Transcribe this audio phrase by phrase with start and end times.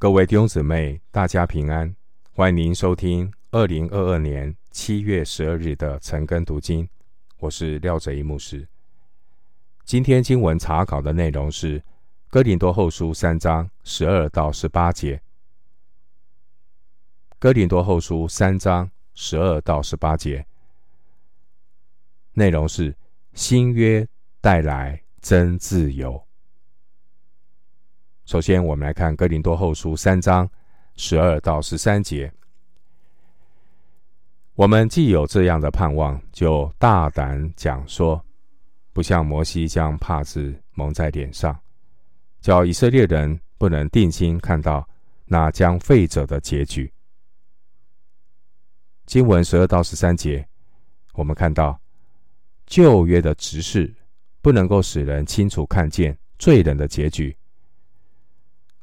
[0.00, 1.92] 各位弟兄姊妹，大家平安！
[2.32, 6.88] 欢迎您收听二零二二年七月十二日的晨更读经，
[7.40, 8.68] 我是廖哲一牧师。
[9.84, 11.80] 今天经文查考的内容是
[12.28, 15.16] 《哥林多后书》三章十二到十八节，
[17.40, 20.46] 《哥林多后书》三章十二到十八节
[22.34, 22.96] 内容是
[23.34, 24.06] 新约
[24.40, 26.27] 带来真自由。
[28.28, 30.46] 首先，我们来看《哥林多后书》三章
[30.96, 32.30] 十二到十三节。
[34.54, 38.22] 我们既有这样的盼望，就大胆讲说，
[38.92, 41.58] 不像摩西将帕子蒙在脸上，
[42.42, 44.86] 叫以色列人不能定睛看到
[45.24, 46.92] 那将废者的结局。
[49.06, 50.46] 经文十二到十三节，
[51.14, 51.80] 我们看到
[52.66, 53.90] 旧约的执事
[54.42, 57.34] 不能够使人清楚看见罪人的结局。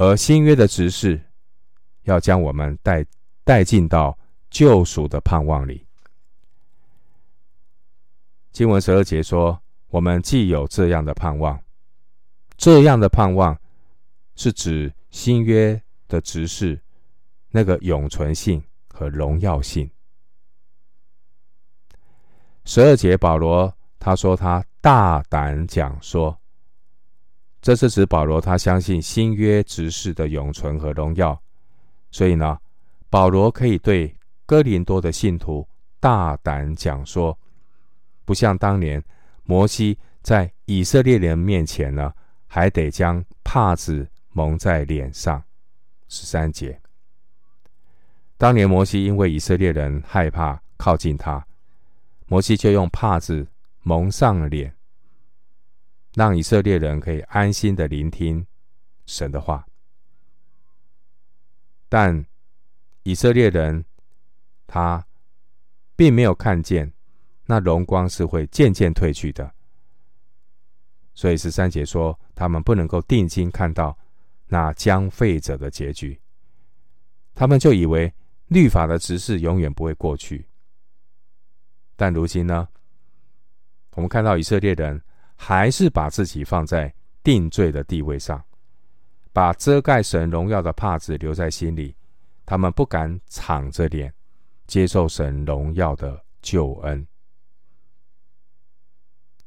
[0.00, 1.20] 而新约的执事
[2.04, 3.04] 要将我们带
[3.42, 4.16] 带进到
[4.48, 5.84] 救赎的盼望里。
[8.52, 11.60] 经文十二节说：“我们既有这样的盼望，
[12.56, 13.58] 这样的盼望
[14.36, 16.80] 是指新约的执事
[17.50, 19.90] 那个永存性和荣耀性。”
[22.64, 26.38] 十二节保罗他说他大胆讲说。
[27.60, 31.38] 这是指保罗，他相信新约执事的永存和荣耀，
[32.10, 32.56] 所以呢，
[33.10, 34.14] 保罗可以对
[34.46, 35.66] 哥林多的信徒
[36.00, 37.36] 大胆讲说，
[38.24, 39.02] 不像当年
[39.44, 42.12] 摩西在以色列人面前呢，
[42.46, 45.42] 还得将帕子蒙在脸上。
[46.08, 46.80] 十三节，
[48.38, 51.44] 当年摩西因为以色列人害怕靠近他，
[52.26, 53.46] 摩西就用帕子
[53.82, 54.72] 蒙上了脸。
[56.18, 58.44] 让以色列人可以安心的聆听
[59.06, 59.64] 神的话，
[61.88, 62.26] 但
[63.04, 63.84] 以色列人
[64.66, 65.06] 他
[65.94, 66.92] 并没有看见
[67.46, 69.54] 那荣光是会渐渐褪去的，
[71.14, 73.96] 所以十三节说他们不能够定睛看到
[74.48, 76.20] 那将废者的结局，
[77.32, 78.12] 他们就以为
[78.48, 80.48] 律法的执事永远不会过去，
[81.94, 82.66] 但如今呢，
[83.92, 85.00] 我们看到以色列人。
[85.40, 88.44] 还是把自己放在定罪的地位上，
[89.32, 91.94] 把遮盖神荣耀的帕子留在心里，
[92.44, 94.12] 他们不敢敞着脸
[94.66, 97.06] 接受神荣耀的救恩。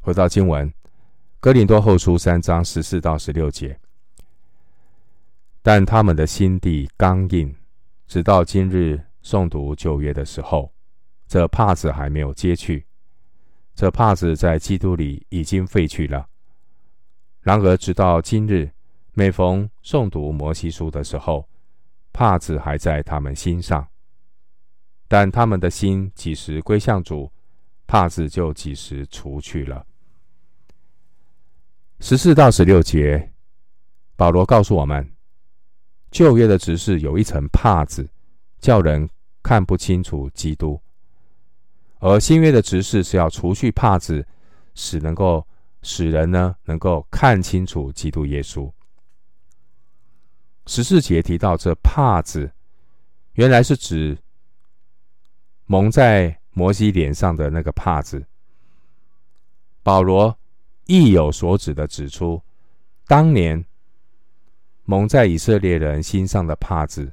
[0.00, 0.70] 回到经文，
[1.40, 3.78] 《哥林多后书》三章十四到十六节，
[5.62, 7.54] 但他们的心地刚硬，
[8.06, 10.72] 直到今日诵读旧约的时候，
[11.26, 12.86] 这帕子还没有揭去。
[13.74, 16.28] 这帕子在基督里已经废去了。
[17.40, 18.70] 然而，直到今日，
[19.14, 21.48] 每逢诵读摩西书的时候，
[22.12, 23.86] 帕子还在他们心上。
[25.08, 27.30] 但他们的心几时归向主，
[27.86, 29.84] 帕子就几时除去了。
[32.00, 33.32] 十四到十六节，
[34.16, 35.12] 保罗告诉我们，
[36.10, 38.08] 旧约的执事有一层帕子，
[38.60, 39.08] 叫人
[39.42, 40.80] 看不清楚基督。
[42.04, 44.26] 而新约的执事是要除去帕子，
[44.74, 45.46] 使能够
[45.82, 48.68] 使人呢能够看清楚基督耶稣。
[50.66, 52.50] 十四节提到这帕子，
[53.34, 54.18] 原来是指
[55.66, 58.26] 蒙在摩西脸上的那个帕子。
[59.84, 60.36] 保罗
[60.86, 62.42] 意有所指的指出，
[63.06, 63.64] 当年
[64.86, 67.12] 蒙在以色列人心上的帕子，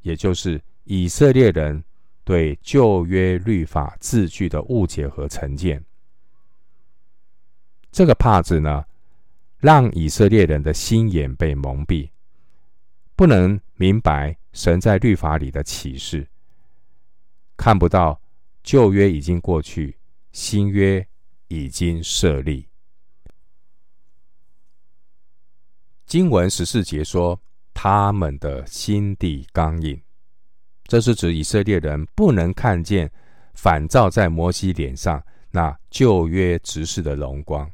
[0.00, 1.84] 也就是以色列人。
[2.30, 5.84] 对旧约律法字句的误解和成见，
[7.90, 8.84] 这个帕子呢，
[9.58, 12.08] 让以色列人的心眼被蒙蔽，
[13.16, 16.28] 不能明白神在律法里的启示，
[17.56, 18.20] 看不到
[18.62, 19.98] 旧约已经过去，
[20.30, 21.04] 新约
[21.48, 22.68] 已经设立。
[26.06, 27.40] 经文十四节说，
[27.74, 30.00] 他们的心地刚硬。
[30.90, 33.08] 这是指以色列人不能看见
[33.54, 37.70] 反照在摩西脸上那旧约执事的荣光，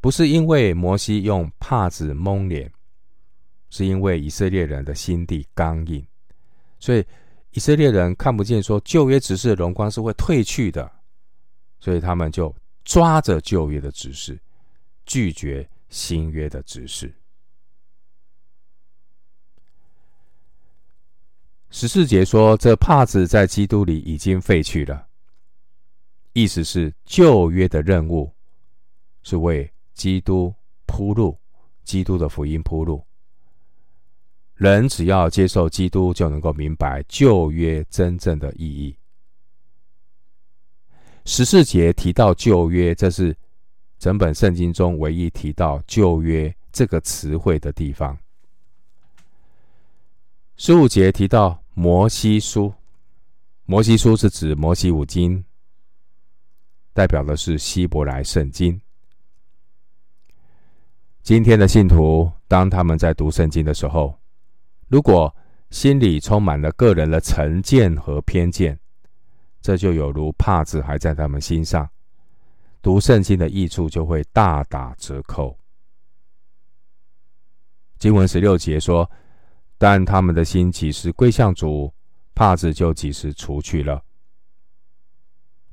[0.00, 2.72] 不是因为摩西用帕子蒙脸，
[3.70, 6.06] 是因为以色列人的心地刚硬，
[6.78, 7.04] 所以
[7.50, 10.88] 以色列人看不见说旧约执事的荣光是会褪去的，
[11.80, 12.54] 所以他们就
[12.84, 14.40] 抓着旧约的执事，
[15.06, 17.12] 拒绝新约的执事。
[21.70, 25.06] 十四节说：“这帕子在基督里已经废去了。”
[26.32, 28.32] 意思是旧约的任务
[29.22, 30.54] 是为基督
[30.86, 31.38] 铺路，
[31.84, 33.04] 基督的福音铺路，
[34.54, 38.96] 人只要接受基督，就能够明白旧约真正的意义。
[41.24, 43.36] 十四节提到旧约，这是
[43.98, 48.18] 整本圣经中唯一提到旧约这个词汇的地方。
[50.56, 52.74] 十五节提到摩西书，
[53.64, 55.42] 摩西书是指摩西五经，
[56.92, 58.78] 代表的是希伯来圣经。
[61.22, 64.14] 今天的信徒，当他们在读圣经的时候，
[64.88, 65.34] 如果
[65.70, 68.78] 心里充满了个人的成见和偏见，
[69.62, 71.88] 这就有如帕子还在他们心上，
[72.82, 75.56] 读圣经的益处就会大打折扣。
[77.98, 79.10] 经文十六节说
[79.80, 81.90] ：“但他们的心几时归向主，
[82.34, 84.04] 帕子就几时除去了。”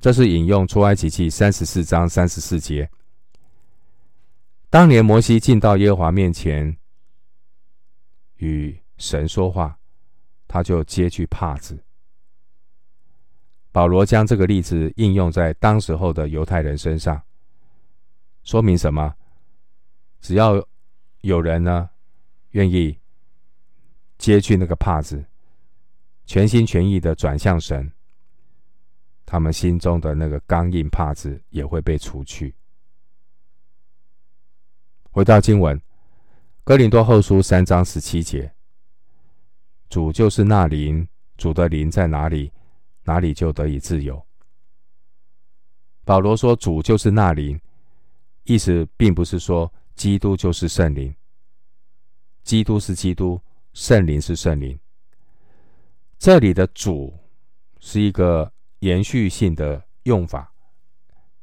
[0.00, 2.88] 这是引用出埃及记三十四章三十四节。
[4.70, 6.74] 当年摩西进到耶和华面前
[8.36, 9.78] 与神说话，
[10.46, 11.78] 他就揭去帕子。
[13.70, 17.20] 保罗将这个例子应用在当时候的犹太人身上，
[18.42, 19.14] 说明什么？
[20.22, 20.66] 只要
[21.20, 21.90] 有人呢
[22.52, 22.98] 愿意
[24.18, 25.24] 揭去那个帕子，
[26.26, 27.90] 全心全意的转向神，
[29.24, 32.54] 他们心中的那个刚硬帕子也会被除去。
[35.10, 35.76] 回到经文，
[36.64, 38.52] 《哥林多后书》三章十七节
[39.88, 42.52] ：“主就是那灵，主的灵在哪里，
[43.04, 44.22] 哪里就得以自由。”
[46.04, 47.60] 保罗说：“主就是那灵”，
[48.44, 51.14] 意思并不是说基督就是圣灵。
[52.44, 53.40] 基督是基督，
[53.72, 54.78] 圣灵是圣灵。
[56.18, 57.14] 这里的“主”
[57.80, 60.52] 是一个延续性的用法，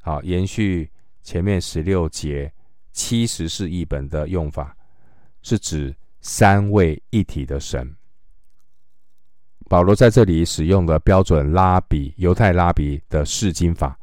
[0.00, 0.90] 好，延续
[1.22, 2.52] 前面十六节。
[2.96, 4.76] 七十士译本的用法
[5.42, 7.92] 是指三位一体的神。
[9.68, 13.98] 保罗在这里使用了标准拉比犹太拉比的释经法。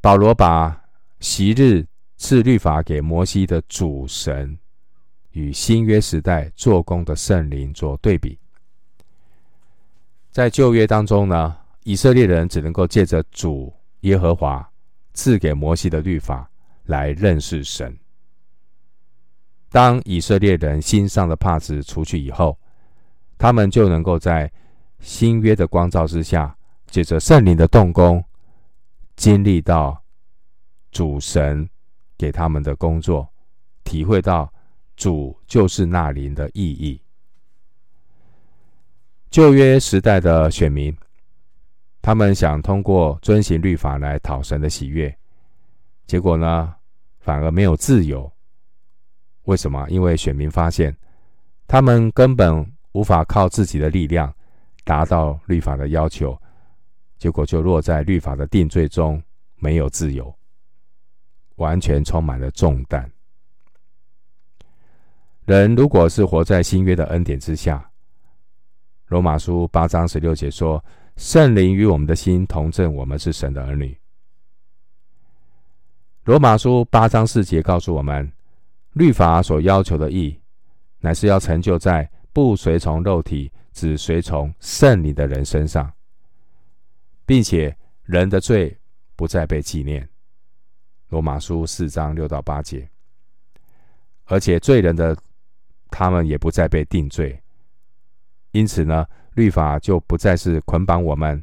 [0.00, 0.80] 保罗把
[1.18, 1.84] 昔日
[2.16, 4.56] 赐律法给摩西的主神
[5.36, 8.38] 与新约时代做工的圣灵做对比。
[10.32, 11.54] 在旧约当中呢，
[11.84, 14.66] 以色列人只能够借着主耶和华
[15.12, 16.50] 赐给摩西的律法。
[16.86, 17.98] 来认识神。
[19.70, 22.56] 当以色列人心上的帕子除去以后，
[23.36, 24.48] 他们就能够在
[25.00, 26.56] 新约的光照之下，
[26.86, 28.24] 借着圣灵的动工，
[29.16, 30.00] 经历到
[30.92, 31.68] 主神
[32.16, 33.28] 给他们的工作，
[33.82, 34.48] 体会到
[34.96, 37.00] 主就是那灵的意义。
[39.30, 40.96] 旧约时代的选民，
[42.00, 45.14] 他们想通过遵行律法来讨神的喜悦。
[46.06, 46.74] 结果呢，
[47.20, 48.30] 反而没有自由。
[49.44, 49.86] 为什么？
[49.90, 50.96] 因为选民发现，
[51.66, 54.32] 他们根本无法靠自己的力量
[54.84, 56.40] 达到律法的要求，
[57.18, 59.22] 结果就落在律法的定罪中，
[59.56, 60.34] 没有自由，
[61.56, 63.10] 完全充满了重担。
[65.46, 67.88] 人如果是活在新约的恩典之下，
[69.06, 70.84] 罗马书八章十六节说
[71.16, 73.96] ：“圣灵与我们的心同证，我们是神的儿女。”
[76.24, 78.30] 罗马书八章四节告诉我们，
[78.94, 80.36] 律法所要求的义，
[80.98, 85.88] 乃是要成就在不随从肉体、只随从圣灵的人身上，
[87.24, 88.76] 并且人的罪
[89.14, 90.08] 不再被纪念。
[91.10, 92.90] 罗马书四章六到八节，
[94.24, 95.16] 而且罪人的
[95.90, 97.40] 他们也不再被定罪，
[98.52, 101.42] 因此呢，律法就不再是捆绑我们。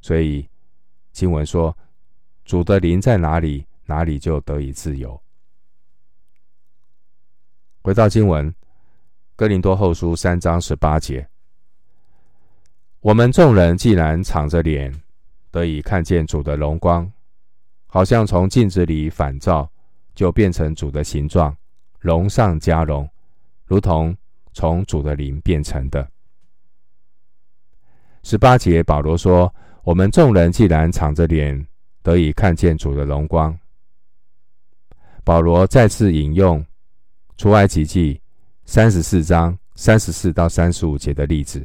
[0.00, 0.48] 所以
[1.12, 1.76] 经文说，
[2.44, 3.66] 主的灵在哪里？
[3.86, 5.18] 哪里就得以自由。
[7.80, 8.50] 回到经文，
[9.34, 11.26] 《哥林多后书》三章十八节：
[13.00, 14.92] 我们众人既然敞着脸，
[15.50, 17.10] 得以看见主的荣光，
[17.86, 19.66] 好像从镜子里反照，
[20.14, 21.56] 就变成主的形状，
[21.98, 23.08] 荣上加荣，
[23.68, 24.16] 如同
[24.52, 26.08] 从主的灵变成的。
[28.24, 31.66] 十八节，保罗说：我们众人既然敞着脸，
[32.02, 33.56] 得以看见主的荣光。
[35.22, 36.64] 保罗再次引用
[37.36, 38.20] 出埃及记
[38.64, 41.64] 三十四章三十四到三十五节的例子。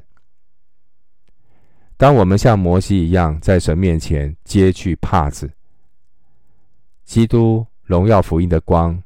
[1.96, 5.50] 当我们像摩西一样在神面前揭去帕子，
[7.06, 9.02] 基督荣耀福音的光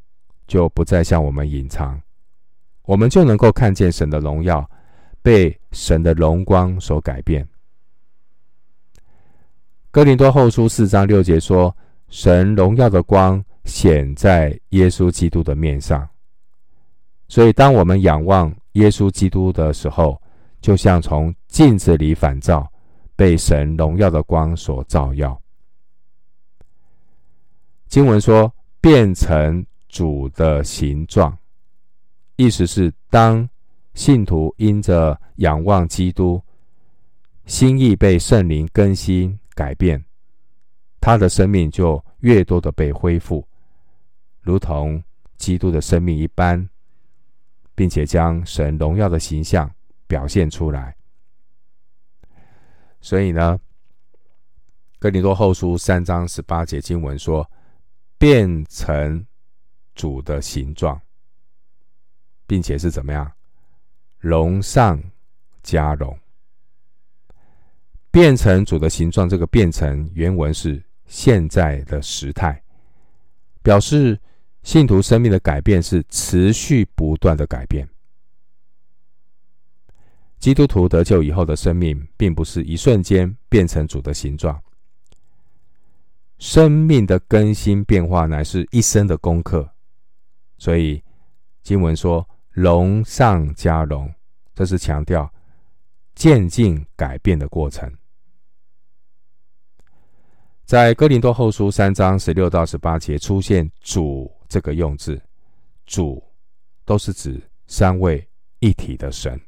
[0.47, 2.01] 就不再向我们隐藏，
[2.87, 4.67] 我们就能够看见神的荣耀
[5.21, 7.47] 被神的荣光所改变。
[9.91, 11.75] 哥林多后书四章六节说
[12.09, 16.07] ：“神荣耀的光。”显在耶稣基督的面上，
[17.27, 20.21] 所以当我们仰望耶稣基督的时候，
[20.61, 22.65] 就像从镜子里反照，
[23.13, 25.37] 被神荣耀的光所照耀。
[27.89, 31.37] 经文说：“变成主的形状”，
[32.37, 33.47] 意思是当
[33.93, 36.41] 信徒因着仰望基督，
[37.45, 40.05] 心意被圣灵更新改变，
[41.01, 43.45] 他的生命就越多的被恢复，
[44.41, 45.03] 如同
[45.35, 46.69] 基督的生命一般，
[47.75, 49.69] 并且将神荣耀的形象
[50.07, 50.95] 表现出来。
[53.01, 53.59] 所以呢，
[54.97, 57.45] 哥林多后书三章十八节经文说。
[58.19, 59.23] 变成
[59.93, 60.99] 主的形状，
[62.47, 63.31] 并且是怎么样？
[64.17, 64.99] 荣上
[65.61, 66.17] 加荣。
[68.09, 72.63] 变成主的形状，这个变成原文是现在的时态，
[73.61, 74.19] 表示
[74.63, 77.87] 信徒生命的改变是持续不断的改变。
[80.39, 84.59] 基督徒得救以后的生命，并不是一瞬间变成主的形状。
[86.39, 89.69] 生命的更新变化乃是一生的功课，
[90.57, 91.03] 所以
[91.63, 92.27] 经文说
[92.57, 94.11] “荣上加荣”，
[94.55, 95.31] 这是强调
[96.15, 97.87] 渐进改变的过程。
[100.65, 105.21] 在哥林多后书三章十六到十八节出现“主”这个用字
[105.85, 106.23] ，“主”
[106.83, 109.39] 都是指三位一体的神。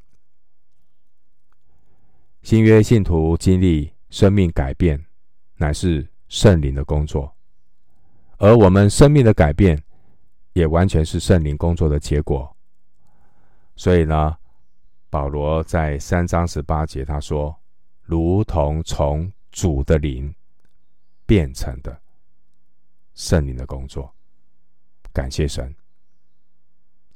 [2.43, 5.03] 新约信徒经历生命改变，
[5.55, 7.35] 乃是圣灵的工作，
[8.37, 9.81] 而我们生命的改变，
[10.53, 12.55] 也完全是圣灵工作的结果。
[13.79, 14.37] 所以呢，
[15.09, 17.55] 保罗在三章十八节他说
[18.03, 20.35] ：“如同从主的灵
[21.25, 21.97] 变成的
[23.13, 24.13] 圣灵的工作。”
[25.13, 25.73] 感谢神。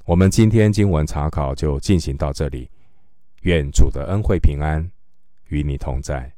[0.06, 2.70] 我们今天经文查考就进行到这里，
[3.42, 4.90] 愿主的恩惠平安
[5.48, 6.33] 与你同在。